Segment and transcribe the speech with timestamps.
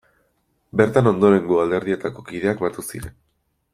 [0.81, 3.19] Bertan ondorengo alderdietako kideak batu ziren.